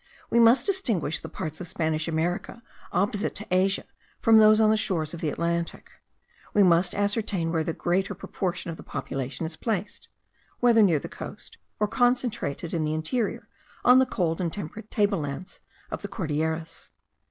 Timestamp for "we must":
0.31-0.65, 6.55-6.95